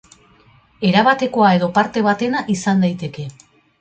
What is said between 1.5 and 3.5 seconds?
edo parte batena izan daiteke.